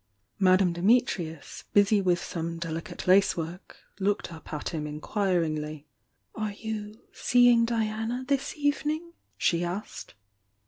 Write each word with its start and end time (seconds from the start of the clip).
Madame 0.39 0.73
Dimitrius, 0.73 1.65
busy 1.73 2.01
with 2.01 2.17
some 2.17 2.57
delicate 2.57 3.05
lace 3.05 3.37
work, 3.37 3.77
looked 3.99 4.33
up 4.33 4.51
at 4.51 4.69
him 4.69 4.87
inquiringly. 4.87 5.85
"Are 6.33 6.53
you 6.53 7.01
seeing 7.13 7.65
Diana 7.65 8.25
this 8.27 8.57
evening?" 8.57 9.13
she 9.37 9.63
asked. 9.63 10.15